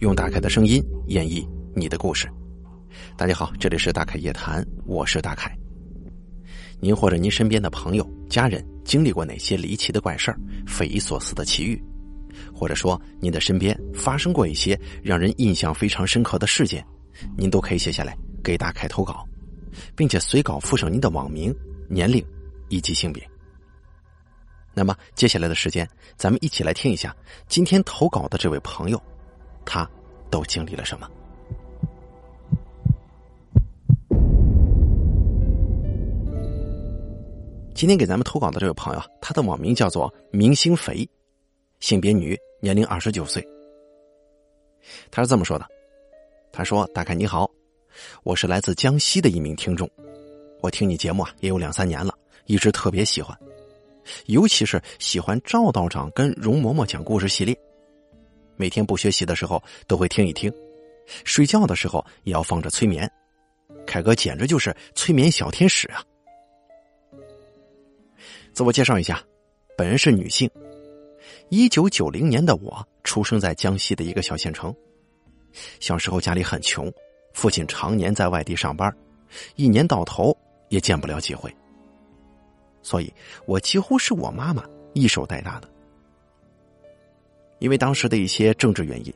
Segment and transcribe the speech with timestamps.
[0.00, 2.30] 用大凯的声音演绎你的故事。
[3.16, 5.50] 大家好，这里是大凯夜谈，我是大凯。
[6.78, 11.82] 您或者您身边的朋友、家人经历过哪些离奇的怪事儿、匪夷所思的奇遇，
[12.52, 16.86] 或者说您的身边发生过一些让人印象非常深刻的事件，
[17.34, 19.26] 您都可以写下来给大凯投稿，
[19.94, 21.56] 并且随稿附上您的网名、
[21.88, 22.22] 年龄
[22.68, 23.26] 以及性别。
[24.74, 25.88] 那么接下来的时间，
[26.18, 27.16] 咱们一起来听一下
[27.48, 29.02] 今天投稿的这位朋友，
[29.66, 29.86] 他
[30.30, 31.06] 都经历了什么？
[37.74, 41.06] 今天给咱们投稿的这位朋友，他的网名叫做“明星肥”，
[41.78, 43.46] 性别女，年龄二十九岁。
[45.10, 45.66] 他是这么说的
[46.50, 47.50] ：“他说，大凯你好，
[48.22, 49.90] 我是来自江西的一名听众，
[50.62, 52.14] 我听你节目啊也有两三年了，
[52.46, 53.36] 一直特别喜欢。”
[54.26, 57.58] 尤其是喜欢赵道长跟容嬷嬷讲故事系列，
[58.56, 60.52] 每天不学习的时候都会听一听，
[61.24, 63.10] 睡觉的时候也要放着催眠。
[63.86, 66.02] 凯哥简直就是催眠小天使啊！
[68.52, 69.22] 自我介绍一下，
[69.76, 70.50] 本人是女性，
[71.50, 74.74] 一九九零年的我出生在江西的一个小县城。
[75.78, 76.92] 小时候家里很穷，
[77.32, 78.94] 父亲常年在外地上班，
[79.54, 80.36] 一年到头
[80.68, 81.54] 也见不了几回。
[82.82, 83.12] 所以，
[83.46, 85.68] 我几乎是我妈妈一手带大的。
[87.58, 89.12] 因为当时的一些政治原因，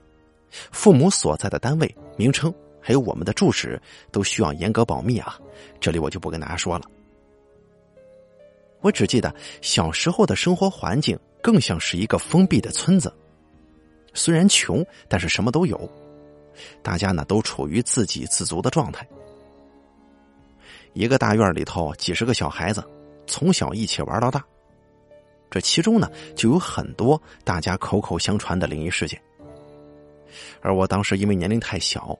[0.70, 5.38] 父母所在的单位名称还有我们的住址都需要严格保密啊。
[5.80, 6.84] 这里我就不跟大家说了。
[8.80, 13.12] 我只记得小时候的生活环境更像是一个封闭的村子，
[14.14, 15.90] 虽然穷，但是什么都有，
[16.82, 19.06] 大家呢都处于自给自足的状态。
[20.92, 22.82] 一个大院里头几十个小孩子。
[23.26, 24.44] 从小一起玩到大，
[25.50, 29.20] 这其中呢就有很多大家口口相传的灵异事件。
[30.60, 32.16] 而我当时因为年龄太小，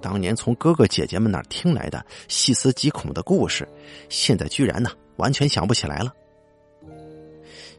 [0.00, 3.68] 当年从哥哥姐姐们那儿听来的细思极恐的故事，
[4.08, 6.12] 现在居然呢完全想不起来了。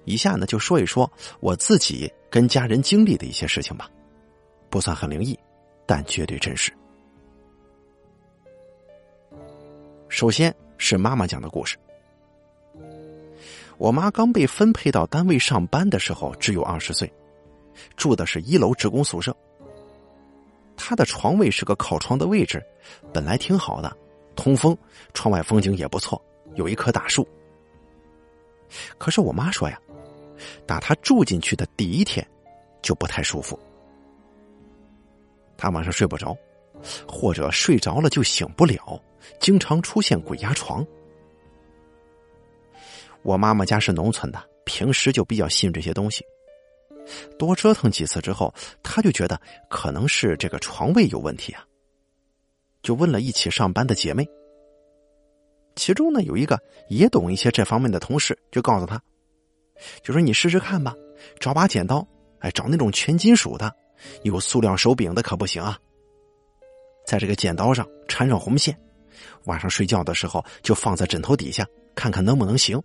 [0.03, 3.89] 以下呢就说一说我自己跟家人经历的一些事情吧，
[4.69, 5.37] 不算很灵异，
[5.87, 6.71] 但绝对真实。
[10.09, 11.75] 首先是妈妈讲的故事。
[13.77, 17.11] 我妈刚被分配到单位上班的时候，只有二十岁，
[17.97, 19.35] 住的是一楼职工宿舍。
[20.77, 22.63] 她的床位是个靠窗的位置，
[23.13, 23.95] 本来挺好的，
[24.35, 24.77] 通风，
[25.13, 26.21] 窗外风景也不错，
[26.55, 27.27] 有一棵大树。
[28.97, 29.79] 可是我妈说呀，
[30.65, 32.25] 打她住进去的第一天，
[32.81, 33.59] 就不太舒服。
[35.57, 36.35] 她晚上睡不着，
[37.07, 39.01] 或者睡着了就醒不了，
[39.39, 40.85] 经常出现鬼压床。
[43.25, 46.23] 我妈妈家是农村的，平时就比较信这些东西。
[47.39, 48.53] 多折腾几次之后，
[48.83, 51.65] 她就觉得可能是这个床位有问题啊，
[52.83, 54.23] 就问了一起上班的姐妹。
[55.75, 59.01] 其中呢有一个也懂一些这方面的同事，就告诉她，
[60.03, 60.95] 就说你试试看吧，
[61.39, 62.07] 找把剪刀，
[62.41, 63.75] 哎，找那种全金属的，
[64.21, 65.79] 有塑料手柄的可不行啊。
[67.07, 68.75] 在这个剪刀上缠上红线，
[69.45, 72.79] 晚上睡觉的时候就放在枕头底下，看看能不能行。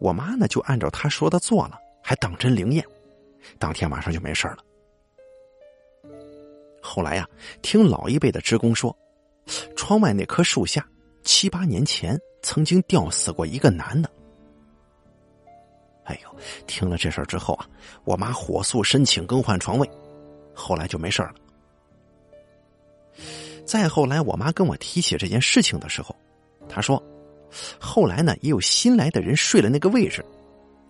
[0.00, 2.84] 我妈呢，就按照他说的做了，还当真灵验，
[3.58, 4.58] 当天晚上就没事了。
[6.80, 7.28] 后来呀，
[7.60, 8.96] 听老一辈的职工说，
[9.76, 10.84] 窗外那棵树下
[11.22, 14.10] 七八年前曾经吊死过一个男的。
[16.04, 17.68] 哎呦，听了这事儿之后啊，
[18.04, 19.88] 我妈火速申请更换床位，
[20.54, 21.34] 后来就没事了。
[23.66, 26.16] 再后来，我妈跟我提起这件事情的时候，
[26.68, 27.00] 她说。
[27.78, 30.24] 后来呢，也有新来的人睡了那个位置，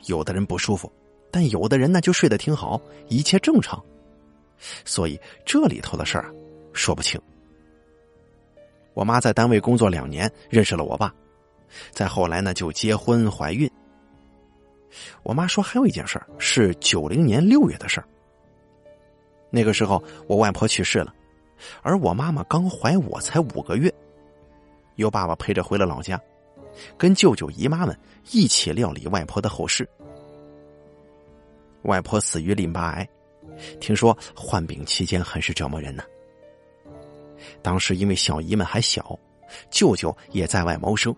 [0.07, 0.91] 有的人不舒服，
[1.31, 3.83] 但有的人呢就睡得挺好，一切正常。
[4.85, 6.31] 所以这里头的事儿啊，
[6.73, 7.21] 说不清。
[8.93, 11.15] 我妈在单位工作两年，认识了我爸，
[11.91, 13.71] 再后来呢就结婚怀孕。
[15.23, 18.07] 我妈说还有一件事儿是九零年六月的事儿。
[19.49, 21.15] 那个时候我外婆去世了，
[21.83, 23.93] 而我妈妈刚怀我才五个月，
[24.97, 26.21] 由爸爸陪着回了老家。
[26.97, 27.99] 跟舅舅姨妈们
[28.31, 29.89] 一起料理外婆的后事。
[31.83, 33.09] 外婆死于淋巴癌，
[33.81, 36.03] 听说患病期间很是折磨人呢。
[37.63, 39.19] 当时因为小姨们还小，
[39.71, 41.15] 舅舅也在外谋生，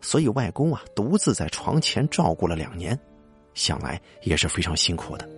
[0.00, 2.98] 所以外公啊独自在床前照顾了两年，
[3.52, 5.28] 想来也是非常辛苦的。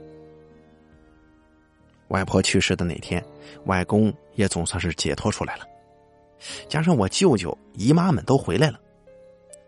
[2.08, 3.24] 外婆去世的那天，
[3.66, 5.64] 外公也总算是解脱出来了，
[6.68, 8.80] 加上我舅舅姨妈们都回来了。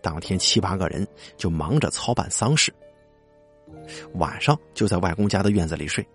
[0.02, 1.06] 当天七八个人
[1.36, 2.74] 就忙着操办丧事，
[4.14, 6.06] 晚上就在外公家的院子里睡。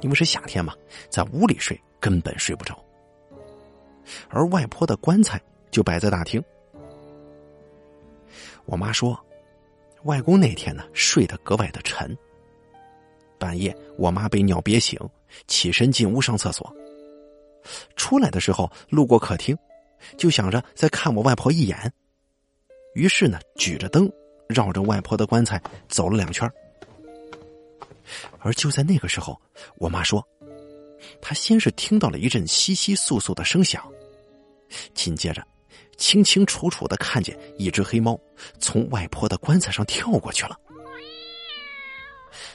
[0.00, 0.74] 因为是夏天嘛，
[1.10, 2.82] 在屋里睡根本睡不着。
[4.30, 5.40] 而外婆的棺材
[5.70, 6.42] 就摆在大厅。
[8.64, 9.18] 我妈说，
[10.04, 12.16] 外公那天呢睡得格外的沉。
[13.38, 14.98] 半夜，我妈被尿憋醒，
[15.46, 16.74] 起身进屋上厕所。
[17.94, 19.56] 出来的时候路过客厅，
[20.16, 21.92] 就想着再看我外婆一眼，
[22.94, 24.10] 于是呢举着灯
[24.48, 26.50] 绕着外婆的棺材走了两圈。
[28.40, 29.40] 而就在那个时候，
[29.76, 30.26] 我妈说，
[31.20, 33.88] 她先是听到了一阵窸窸窣窣的声响，
[34.94, 35.46] 紧接着，
[35.96, 38.18] 清清楚楚的看见一只黑猫
[38.58, 40.56] 从外婆的棺材上跳过去了。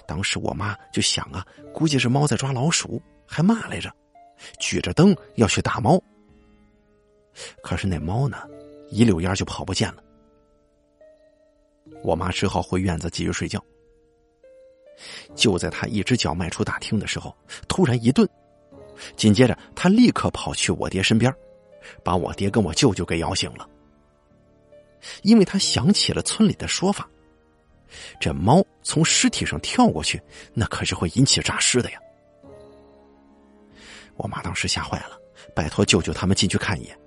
[0.06, 3.90] 当时我妈就想啊，估计是猫在抓老鼠，还骂来着，
[4.60, 6.02] 举着灯要去打猫。
[7.64, 8.38] 可是那猫呢，
[8.90, 10.04] 一溜烟就跑不见了。
[12.06, 13.64] 我妈只好回院子继续睡觉。
[15.34, 17.36] 就在他一只脚迈出大厅的时候，
[17.68, 18.30] 突然一顿，
[19.18, 21.34] 紧接着他立刻跑去我爹身边，
[22.04, 23.68] 把我爹跟我舅舅给摇醒了。
[25.24, 27.10] 因为他想起了村里的说法，
[28.20, 30.22] 这猫从尸体上跳过去，
[30.54, 32.00] 那可是会引起诈尸的呀。
[34.16, 35.20] 我妈当时吓坏了，
[35.56, 36.98] 拜托舅舅他们进去看一眼。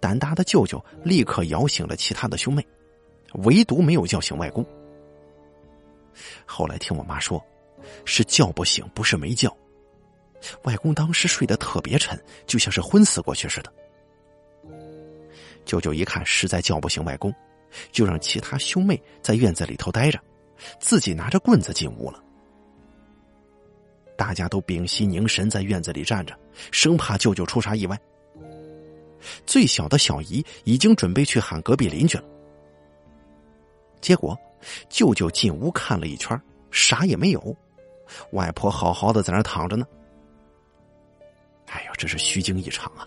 [0.00, 2.66] 胆大的舅舅立刻摇醒了其他的兄妹，
[3.34, 4.64] 唯独没有叫醒外公。
[6.44, 7.44] 后来听我妈说，
[8.04, 9.56] 是叫不醒，不是没叫。
[10.64, 13.72] 外公当时睡得特别沉，就像是昏死过去似的。
[15.64, 17.34] 舅舅一看实在叫不醒外公，
[17.92, 20.18] 就让其他兄妹在院子里头待着，
[20.80, 22.22] 自己拿着棍子进屋了。
[24.16, 26.36] 大家都屏息凝神，在院子里站着，
[26.72, 28.00] 生怕舅舅出啥意外。
[29.46, 32.24] 最小的小姨已经准备去喊隔壁邻居了，
[34.00, 34.38] 结果。
[34.88, 36.40] 舅舅进屋看了一圈，
[36.70, 37.56] 啥也没有。
[38.32, 39.86] 外婆好好的在那躺着呢。
[41.66, 43.06] 哎呦，这是虚惊一场啊！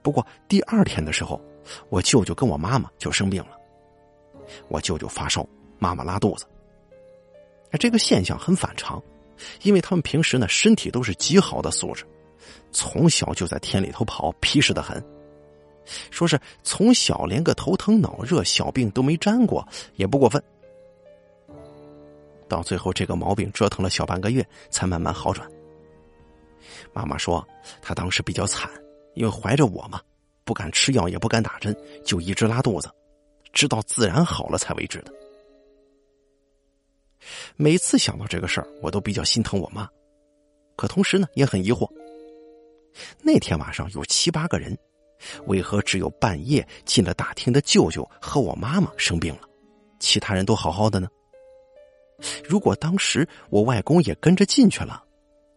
[0.00, 1.38] 不过第二天的时候，
[1.90, 3.58] 我舅舅跟我妈妈就生病了。
[4.68, 5.46] 我舅舅发烧，
[5.78, 6.46] 妈妈拉肚子。
[7.78, 9.02] 这个现象很反常，
[9.62, 12.06] 因为他们平时呢身体都是极好的素质，
[12.72, 15.04] 从小就在田里头跑，皮实的很。
[16.10, 19.66] 说是从小连个头疼脑热小病都没沾过，
[19.96, 20.42] 也不过分。
[22.48, 25.48] 到最后，这个毛病折腾了小半个月，才慢慢好转。
[26.92, 27.46] 妈妈说，
[27.80, 28.68] 她当时比较惨，
[29.14, 30.00] 因为怀着我嘛，
[30.44, 32.90] 不敢吃药，也不敢打针，就一直拉肚子，
[33.52, 35.12] 直到自然好了才为止的。
[37.56, 39.88] 每次想到这个事儿，我都比较心疼我妈，
[40.74, 41.88] 可同时呢，也很疑惑。
[43.22, 44.76] 那天晚上有七八个人。
[45.46, 49.42] 为何只有半夜进了大厅的舅舅和我妈妈生病了，
[49.98, 51.08] 其他人都好好的呢？
[52.44, 55.02] 如果当时我外公也跟着进去了，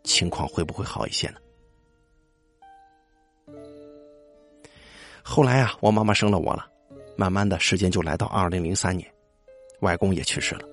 [0.04, 1.38] 情况会不会好一些呢？
[5.22, 6.66] 后来啊，我妈妈生了我了，
[7.16, 9.10] 慢慢的时间就来到二零零三年，
[9.80, 10.68] 外公也去世了。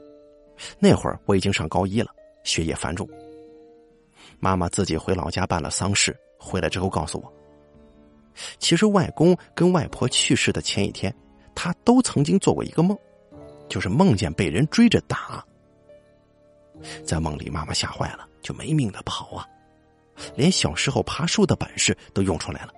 [0.78, 2.10] 那会儿我已经上高一了，
[2.44, 3.08] 学业繁重。
[4.38, 7.39] 妈妈自己回老家办了丧事，回来之后告诉我。
[8.58, 11.14] 其实，外公跟外婆去世的前一天，
[11.54, 12.96] 他都曾经做过一个梦，
[13.68, 15.44] 就是梦见被人追着打。
[17.04, 19.46] 在梦里，妈妈吓坏了，就没命的跑啊，
[20.34, 22.72] 连小时候爬树的本事都用出来了。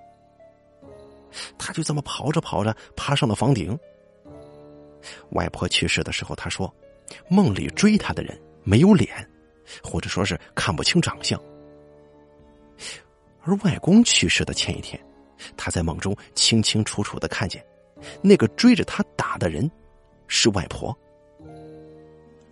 [1.56, 3.78] 他就这么跑着跑着，爬上了房顶。
[5.30, 6.72] 外婆去世的时候，他说，
[7.28, 9.28] 梦里追他的人没有脸，
[9.82, 11.40] 或者说是看不清长相。
[13.44, 15.00] 而外公去世的前一天。
[15.56, 17.64] 他在梦中清清楚楚的看见，
[18.20, 19.70] 那个追着他打的人
[20.26, 20.96] 是外婆。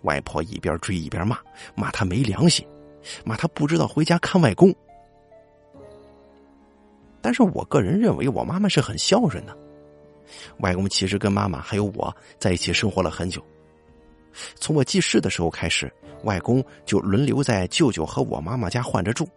[0.03, 1.37] 外婆一边追一边骂，
[1.75, 2.65] 骂他没良心，
[3.23, 4.73] 骂他不知道回家看外公。
[7.21, 9.55] 但是我个人认为，我妈妈是很孝顺的。
[10.57, 13.45] 外公其实跟妈妈还有我在一起生活了很久，
[14.55, 15.91] 从我记事的时候开始，
[16.23, 19.27] 外公就轮流在舅舅和我妈妈家换着住。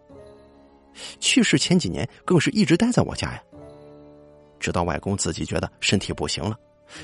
[1.19, 3.41] 去世前几年，更是一直待在我家呀。
[4.59, 6.57] 直到外公自己觉得身体不行了，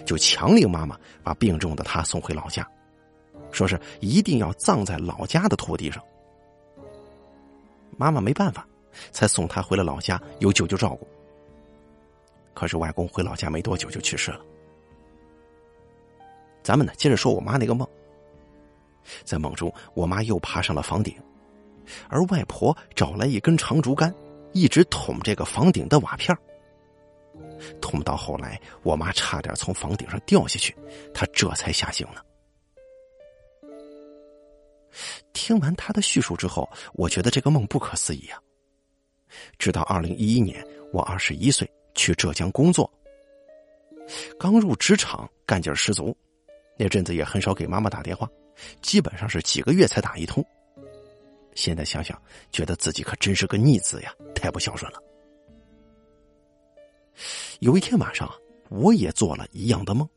[0.06, 2.68] 就强令妈妈把病重的他送回老家，
[3.52, 6.04] 说是一定要葬在老家的土地上。
[7.98, 8.66] 妈妈没办法，
[9.12, 11.08] 才送他回了老家，由舅舅照顾。
[12.54, 14.42] 可是外公回老家没多久就去世了。
[16.64, 17.88] 咱们呢，接着说我妈那个梦。
[19.24, 21.16] 在梦中，我妈又爬上了房顶。
[22.10, 24.14] 而外婆找来一根长竹竿，
[24.54, 26.36] 一直捅这个房顶的瓦片
[27.80, 30.76] 捅到后来，我妈差点从房顶上掉下去，
[31.14, 32.26] 她这才吓醒了。
[35.32, 38.38] 听完他的叙述之后，我觉得这个梦不可思议啊。
[39.58, 42.92] 直到二零一一年，我二十一岁去浙江工作，
[44.38, 46.16] 刚入职场，干劲十足，
[46.78, 48.30] 那阵子也很少给妈妈打电话，
[48.82, 50.46] 基本上是几个月才打一通。
[51.54, 52.20] 现在想想，
[52.52, 55.00] 觉得自己可真是个逆子呀，太不孝顺了。
[57.60, 58.32] 有一天晚上，
[58.70, 60.08] 我也做了一样的梦，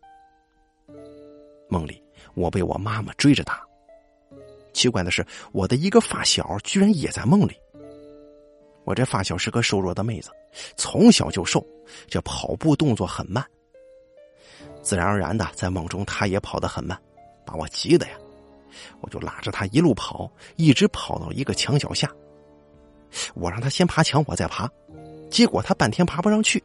[1.69, 2.03] 梦里
[2.35, 3.63] 我被我妈妈追着打。
[4.73, 7.55] 奇怪的是，我的一个发小居然也在梦里。
[8.85, 10.31] 我这发小是个瘦弱的妹子，
[10.77, 11.65] 从小就瘦，
[12.07, 13.45] 这跑步动作很慢。
[14.83, 17.01] 自然而然的，在梦中她也跑得很慢，
[17.47, 18.19] 把我急的呀，
[19.01, 22.11] 我就拉着她一路跑，一直跑到一个墙脚下。
[23.35, 24.69] 我让她先爬墙，我再爬，
[25.31, 26.63] 结果她半天爬不上去，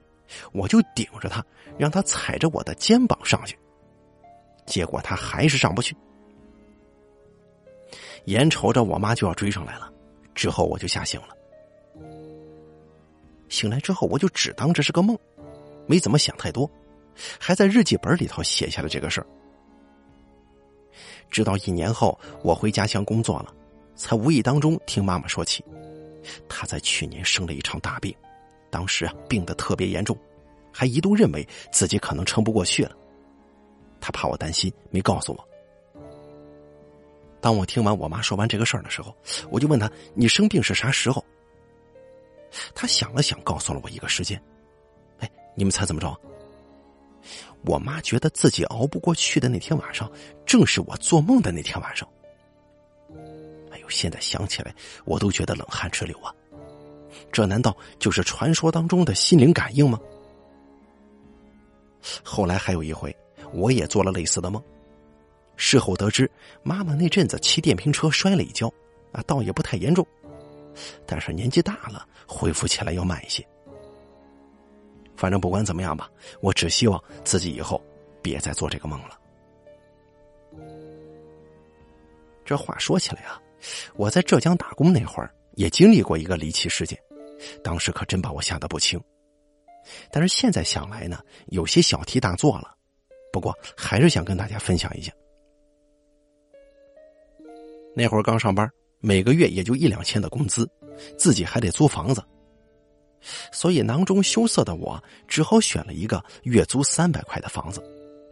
[0.51, 1.45] 我就顶着她，
[1.77, 3.57] 让她踩着我的肩膀上去，
[4.65, 5.95] 结果她还是上不去。
[8.25, 9.91] 眼瞅着我妈就要追上来了，
[10.35, 11.29] 之后我就吓醒了。
[13.47, 15.17] 醒来之后，我就只当这是个梦，
[15.87, 16.69] 没怎么想太多，
[17.39, 19.27] 还在日记本里头写下了这个事儿。
[21.29, 23.53] 直到一年后，我回家乡工作了，
[23.95, 25.63] 才无意当中听妈妈说起，
[26.48, 28.13] 她在去年生了一场大病，
[28.69, 30.17] 当时啊病得特别严重，
[30.71, 32.95] 还一度认为自己可能撑不过去了。
[34.01, 35.48] 她怕我担心，没告诉我。
[37.41, 39.15] 当我听完我妈说完这个事儿的时候，
[39.50, 41.24] 我就问她：“你生病是啥时候？”
[42.75, 44.41] 她想了想，告诉了我一个时间。
[45.19, 46.19] 哎，你们猜怎么着？
[47.65, 50.09] 我妈觉得自己熬不过去的那天晚上，
[50.45, 52.07] 正是我做梦的那天晚上。
[53.71, 54.73] 哎呦，现在想起来，
[55.05, 56.33] 我都觉得冷汗直流啊！
[57.31, 59.99] 这难道就是传说当中的心灵感应吗？
[62.23, 63.15] 后来还有一回，
[63.51, 64.63] 我也做了类似的梦。
[65.57, 66.31] 事后得知，
[66.63, 68.71] 妈妈那阵子骑电瓶车摔了一跤，
[69.11, 70.07] 啊，倒也不太严重，
[71.05, 73.45] 但是年纪大了，恢复起来要慢一些。
[75.19, 76.09] 反正不管怎么样吧，
[76.39, 77.83] 我只希望自己以后
[78.21, 79.19] 别再做这个梦了。
[82.45, 83.38] 这话说起来啊，
[83.97, 86.97] 我在浙江打工那会儿也经历过一个离奇事件，
[87.61, 88.97] 当时可真把我吓得不轻。
[90.09, 92.73] 但是现在想来呢，有些小题大做了，
[93.33, 95.11] 不过还是想跟大家分享一下。
[97.93, 98.69] 那会儿刚上班，
[99.01, 100.65] 每个月也就一两千的工资，
[101.17, 102.23] 自己还得租房子，
[103.51, 107.83] 所以囊中羞涩的我只好选了一个月租三百块的房子，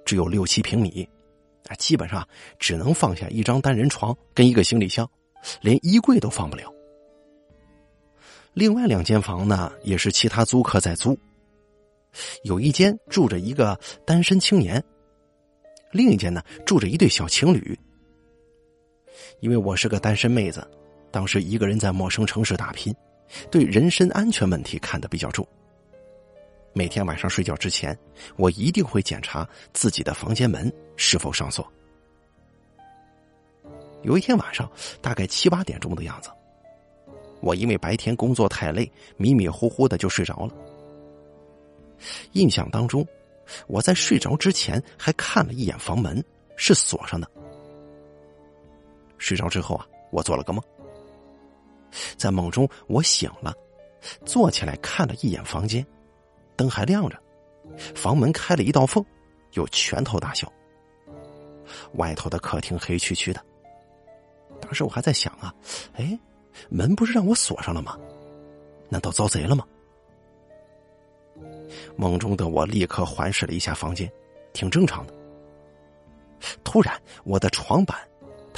[0.05, 1.07] 只有六七平米，
[1.67, 2.27] 啊，基本上
[2.57, 5.09] 只能放下一张单人床跟一个行李箱，
[5.61, 6.71] 连衣柜都放不了。
[8.53, 11.17] 另外两间房呢，也是其他租客在租，
[12.43, 14.83] 有一间住着一个单身青年，
[15.91, 17.77] 另一间呢住着一对小情侣。
[19.41, 20.67] 因为我是个单身妹子，
[21.11, 22.95] 当时一个人在陌生城市打拼，
[23.49, 25.47] 对人身安全问题看得比较重。
[26.73, 27.97] 每天晚上睡觉之前，
[28.35, 31.67] 我一定会检查自己的房间门是否上锁。
[34.03, 34.69] 有一天晚上，
[35.01, 36.29] 大概七八点钟的样子，
[37.41, 40.53] 我因为白天工作太累，迷迷糊糊的就睡着了。
[42.33, 43.05] 印象当中，
[43.65, 46.23] 我在睡着之前还看了一眼房门，
[46.55, 47.27] 是锁上的。
[49.17, 50.63] 睡着之后啊，我做了个梦。
[52.17, 53.53] 在梦中，我醒了，
[54.25, 55.85] 坐起来看了一眼房间，
[56.55, 57.17] 灯还亮着，
[57.95, 59.03] 房门开了一道缝，
[59.53, 60.51] 有拳头大小。
[61.93, 63.43] 外头的客厅黑黢黢的。
[64.61, 65.53] 当时我还在想啊，
[65.95, 66.17] 哎，
[66.69, 67.97] 门不是让我锁上了吗？
[68.89, 69.65] 难道遭贼了吗？
[71.95, 74.11] 梦中的我立刻环视了一下房间，
[74.53, 75.13] 挺正常的。
[76.63, 77.97] 突然，我的床板。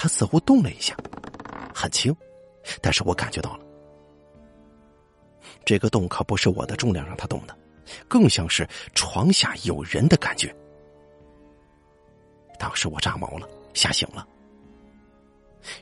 [0.02, 0.96] 它似乎动了一下，
[1.76, 2.16] 很轻，
[2.82, 3.66] 但是我感觉到了。
[5.66, 7.58] 这个洞可不是我的重量让它动的，
[8.08, 10.56] 更像是床下有人的感觉。
[12.58, 14.28] 当时我炸毛了，吓醒了。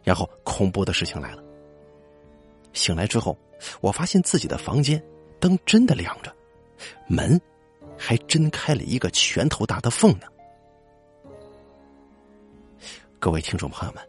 [0.03, 1.43] 然后恐怖的事情来了。
[2.73, 3.37] 醒来之后，
[3.81, 5.01] 我发现自己的房间
[5.39, 6.35] 灯真的亮着，
[7.07, 7.39] 门
[7.97, 10.27] 还真开了一个拳头大的缝呢。
[13.19, 14.07] 各位听众朋友们，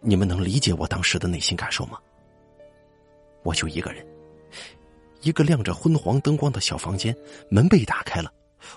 [0.00, 1.98] 你们能理解我当时的内心感受吗？
[3.42, 4.06] 我就一个人，
[5.20, 7.16] 一个亮着昏黄灯光的小房间，
[7.50, 8.32] 门被打开了，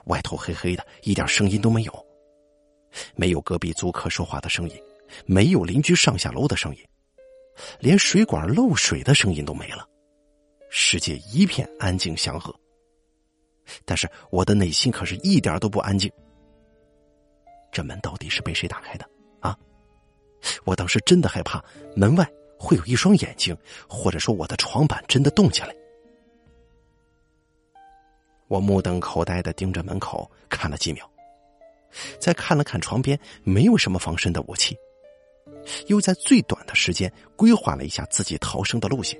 [0.06, 2.06] 外头黑黑的，一点声音都没有，
[3.16, 4.82] 没有隔壁租客说话的声音，
[5.26, 6.82] 没有邻居上下楼的声音，
[7.80, 9.88] 连水管漏水的声音都没了，
[10.70, 12.54] 世界一片安静祥和。
[13.84, 16.12] 但是我的内心可是一点都不安静，
[17.72, 19.10] 这门到底是被谁打开的？
[20.64, 21.64] 我当时真的害怕，
[21.96, 23.56] 门外会有一双眼睛，
[23.88, 25.76] 或者说我的床板真的动起来。
[28.48, 31.10] 我目瞪口呆的盯着门口看了几秒，
[32.20, 34.78] 再看了看床边没有什么防身的武器，
[35.88, 39.20] 又在最短的时间规划了一下自己逃生的路线。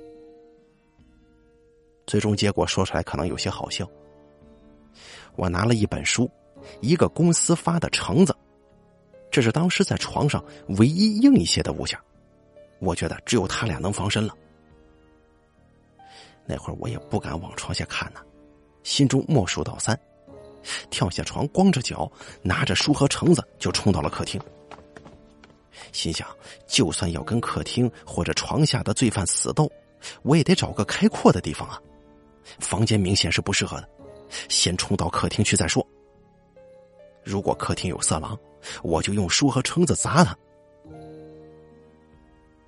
[2.06, 3.84] 最终结果说出来可能有些好笑。
[5.34, 6.30] 我拿了一本书，
[6.80, 8.34] 一个公司发的橙子，
[9.36, 10.42] 这是当时在床上
[10.78, 11.98] 唯一硬一些的物件。
[12.78, 14.34] 我觉得只有他俩能防身了。
[16.46, 18.20] 那会儿我也不敢往床下看呢，
[18.82, 19.94] 心中默数到三，
[20.88, 24.40] 跳下床，光着脚，拿着书和橙子就冲到了客厅。
[25.92, 26.26] 心想，
[26.66, 29.70] 就算要跟客厅或者床下的罪犯死斗，
[30.22, 31.78] 我也得找个开阔的地方啊。
[32.58, 33.88] 房间明显是不适合的，
[34.48, 35.86] 先冲到客厅去再说。
[37.22, 38.38] 如果客厅有色狼，
[38.82, 40.36] 我就用书和撑子砸他。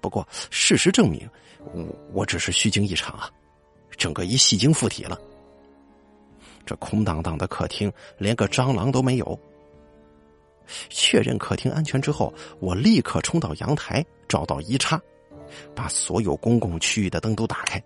[0.01, 1.29] 不过事实证明，
[1.73, 3.31] 我我只是虚惊一场啊，
[3.97, 5.19] 整个一戏精附体了。
[6.65, 9.39] 这空荡荡的客厅连个蟑螂都没有。
[10.91, 15.01] 确认客厅安全之后，我立刻冲到阳台，找到一插，
[15.75, 17.83] 把所有公共区域的灯都打开。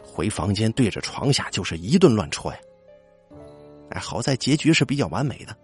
[0.00, 2.58] 回房间对着床下就是一顿乱戳呀！
[3.90, 5.56] 哎，好在结局是比较完美的，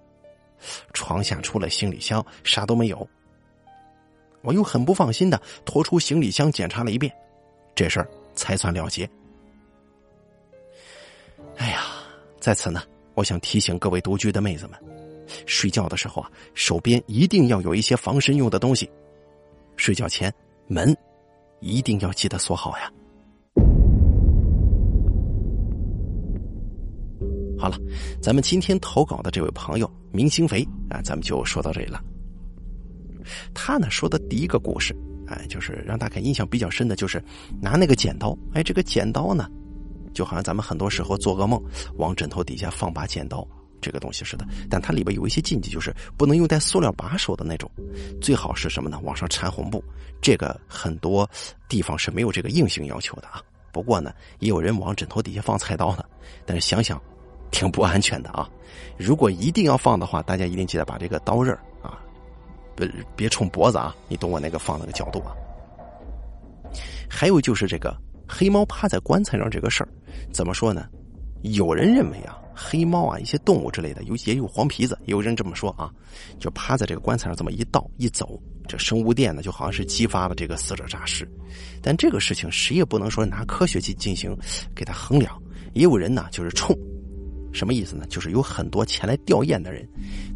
[0.92, 3.08] 床下除了行李箱啥都没有。
[4.42, 7.12] 我又很不放心的拖出行李箱检查了一遍，
[7.74, 9.08] 这事儿才算了结。
[11.56, 11.82] 哎呀，
[12.40, 12.82] 在此呢，
[13.14, 14.78] 我想提醒各位独居的妹子们，
[15.44, 18.88] 睡觉的时候啊，手边一定要有一些防身用的东西。
[19.76, 20.32] 睡觉前
[20.66, 20.96] 门
[21.60, 22.92] 一定要记得锁好呀。
[27.58, 27.76] 好了，
[28.22, 32.00] 咱们今天投稿的这位朋友明星肥啊，咱们就说到这里了。
[33.52, 34.96] 他呢说的第一个故事，
[35.26, 37.22] 哎，就是让大家印象比较深的，就是
[37.60, 39.50] 拿那个剪刀，哎，这个剪刀呢，
[40.14, 41.60] 就好像咱们很多时候做噩梦
[41.96, 43.46] 往枕头底下放把剪刀
[43.80, 47.68] 这个东西似的，但它里边有一些禁忌，就是不能用带塑料把手的那种，
[48.20, 49.00] 最好是什么呢？
[49.02, 49.82] 往上缠红布，
[50.22, 51.28] 这个很多
[51.68, 53.42] 地方是没有这个硬性要求的啊。
[53.72, 56.08] 不过呢，也有人往枕头底下放菜刀的，
[56.46, 57.02] 但是想想。
[57.50, 58.48] 挺不安全的啊！
[58.96, 61.98] 如果一定要放的话，大家一定记得把这个刀刃啊，
[62.74, 63.94] 别别冲脖子啊！
[64.08, 65.34] 你懂我那个放那个角度啊。
[67.08, 67.96] 还有就是这个
[68.28, 69.88] 黑猫趴在棺材上这个事儿，
[70.32, 70.86] 怎么说呢？
[71.42, 75.90] 有人认为啊，黑猫啊，一些动物之类的，有也有黄皮子，也有人这么说啊，
[76.38, 81.26] 就趴在这个棺材上这么一倒一走，这生物电呢，就好像是激发了这个死者诈尸。
[81.80, 84.36] 但这个事情谁也不能说拿科学去进行
[84.74, 85.40] 给他衡量。
[85.74, 86.76] 也有人呢，就是冲。
[87.52, 88.06] 什么意思呢？
[88.08, 89.88] 就是有很多前来吊唁的人，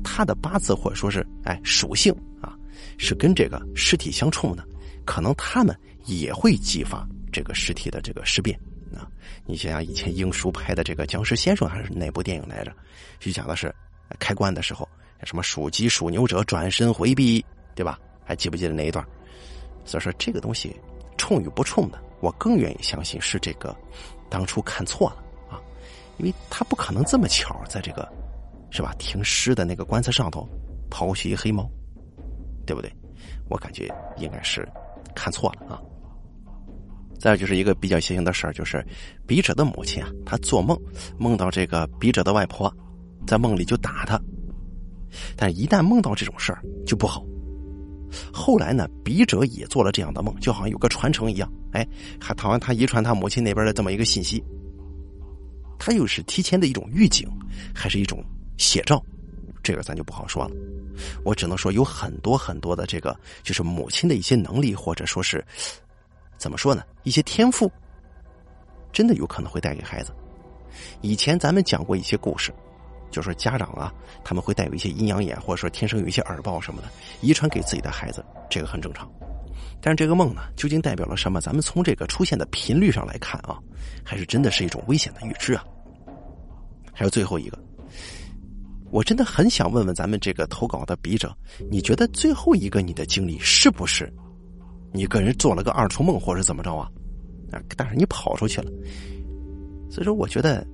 [0.03, 2.57] 他的八字或者说是哎属性啊，
[2.99, 4.65] 是跟这个尸体相冲的，
[5.05, 8.59] 可能他们也会激发这个尸体的这个尸变
[8.95, 9.07] 啊。
[9.45, 12.73] 你想想以前英叔拍的这个《僵尸先生》还是哪部电影来着？
[13.21, 13.75] 就讲的是
[14.19, 14.89] 开棺的时候，
[15.25, 17.45] 什么属鸡属牛者转身回避，
[17.75, 17.99] 对吧？
[18.25, 19.05] 还记不记得那一段？
[19.85, 20.75] 所以说这个东西
[21.19, 23.77] 冲与不冲的，我更愿意相信是这个
[24.31, 25.23] 当初看错了。
[26.19, 28.09] 因为他不可能这么巧，在这个
[28.71, 30.49] 是吧停尸的那个棺材上头
[30.91, 31.69] 抛弃一黑猫，
[32.67, 32.93] 对不对？
[33.49, 34.67] 我感觉应该是
[35.15, 35.81] 看错了啊。
[37.19, 38.85] 再有就是一个比较邪性的事儿，就是
[39.27, 40.79] 笔者的母亲啊，她做梦
[41.19, 42.73] 梦到这个笔者的外婆
[43.27, 44.21] 在梦里就打他，
[45.37, 47.25] 但一旦梦到这种事儿就不好。
[48.33, 51.87] 后来呢，笔者也做了这样的梦，就好像有个传承一样，哎，
[52.21, 54.43] 还好像他遗传他母亲那边的这么一个信息。
[55.85, 57.29] 它又是提前的一种预警，
[57.75, 58.25] 还是一种
[58.57, 59.05] 写照？
[59.65, 60.55] 这个咱就不好说了。
[61.25, 65.45] 我只能说有很多很多的这个，就是母亲的一些能力，或者说是
[66.37, 66.85] 怎么说呢？
[67.03, 67.69] 一些天赋，
[68.93, 70.13] 真的有可能会带给孩子。
[71.01, 72.55] 以前咱们讲过一些故事，
[73.11, 73.93] 就说家长啊，
[74.23, 76.87] 他们会带有一些阴阳眼，或者说天生有一些耳报什么的，
[77.23, 79.11] 遗传给自己的孩子，这个很正常。
[79.81, 81.41] 但是这个梦呢，究竟代表了什么？
[81.41, 83.59] 咱们从这个出现的频率上来看啊，
[84.05, 85.65] 还是真的是一种危险的预知啊。
[86.93, 87.59] 还有最后一个，
[88.91, 91.35] 我真的很想问问咱们这个投稿的笔者，
[91.71, 94.13] 你觉得最后一个你的经历是不是
[94.93, 96.91] 你个人做了个二重梦，或者怎么着啊？
[97.51, 98.71] 啊，但是你跑出去了，
[99.91, 100.67] 所以说我觉得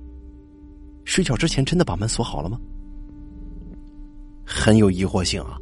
[1.05, 2.59] 睡觉之前真的把门锁好了吗？
[4.45, 5.57] 很有疑惑性啊，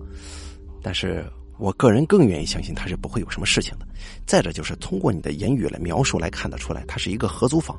[0.82, 1.26] 但是。
[1.60, 3.88] 我个人更愿意相信他是不会有什么事情的。
[4.28, 7.76] 再者就是通过你的言语来描述来看得出来，他是一个合租房。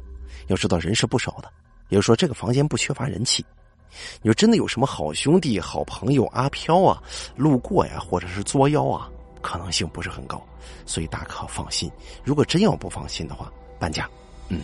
[0.49, 1.49] 要知道人是不少的，
[1.88, 3.44] 也就说这个房间不缺乏人气。
[4.22, 7.03] 你说真的有什么好兄弟、好朋友阿飘啊
[7.37, 10.40] 路过呀，或者是作妖啊，可能性不是很高，
[10.85, 11.90] 所以大可放心。
[12.22, 14.09] 如果真要不放心的话，搬家。
[14.48, 14.61] 嗯，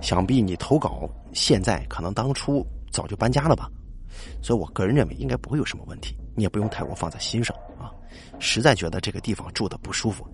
[0.00, 3.68] 想必你投稿现在可能当初早就搬家了吧？
[4.40, 7.92] 所以我个人认为应该不会有什么问题，你也不用太过放在心上啊。
[8.38, 10.26] 实在觉得这个地方住的不舒服，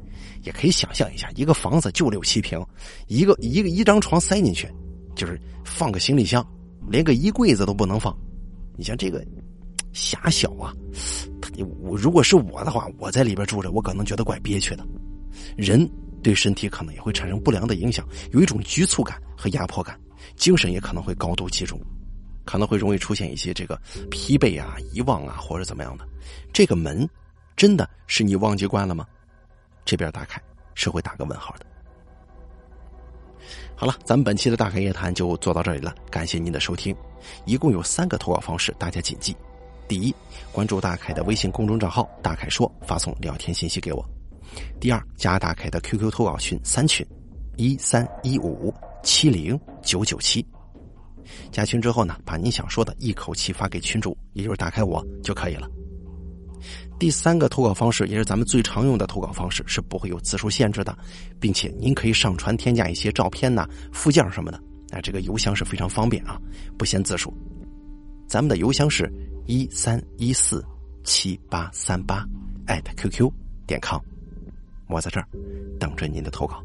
[0.43, 2.65] 也可以想象一下，一个房子就六七平，
[3.09, 4.71] 一个一个一张床塞进去，
[5.15, 6.47] 就是放个行李箱，
[6.89, 8.17] 连个衣柜子都不能放。
[8.77, 9.25] 你像这个
[9.93, 10.73] 狭小啊，
[11.81, 14.87] 我如果是我的话，我在里边住着，我可能觉得怪憋屈的。
[15.57, 15.89] 人
[16.23, 19.99] 对身体可能也会产生不良的影响，有一种局促感和压迫感，
[20.37, 21.81] 精神也可能会高度集中，
[22.45, 26.07] 可能会容易出现一些这个疲惫啊、遗忘啊或者怎么样的。
[26.53, 27.09] 这个门。
[27.55, 29.07] 真的是你忘记关了吗？
[29.85, 30.41] 这边打开
[30.75, 31.67] 是会打个问号的。
[33.75, 36.95] 好了，咱们本期的大开夜谈就做到这里了，感谢您的收听。
[37.45, 39.37] 一共有三个投稿方式，大家谨记：
[39.89, 40.15] 第一，
[40.53, 44.05] 关注大凯的微信公众账号“大凯说”，发送聊天信息给我；
[44.81, 47.07] 第二，加大凯的 QQ 投稿群三群：
[47.57, 50.45] 一三一五七零九九七。
[51.51, 55.69] 加群之后呢，把你想说的一口气发给群主，也就是打开我就可以了。
[56.99, 60.97] 第三个投稿方式也是咱们最常用的投稿方式，是不会有字数限制的，
[61.41, 64.63] 并且您可以上传添加一些照片呐、附件什么的。
[64.91, 66.39] 啊，这个邮箱是非常方便啊，
[66.77, 67.33] 不限字数。
[68.29, 69.11] 咱们的邮箱是
[69.47, 70.65] 一三一四
[71.05, 72.25] 七八三八
[72.67, 73.31] 艾特 QQ
[73.67, 74.01] 点 com，
[74.89, 75.27] 我在这儿
[75.81, 76.63] 等着您的投稿。